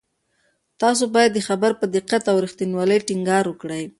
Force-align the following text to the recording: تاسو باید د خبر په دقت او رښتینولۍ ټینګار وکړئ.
تاسو 0.81 1.03
باید 1.15 1.31
د 1.33 1.39
خبر 1.47 1.71
په 1.79 1.85
دقت 1.95 2.23
او 2.31 2.37
رښتینولۍ 2.45 2.99
ټینګار 3.07 3.45
وکړئ. 3.47 3.83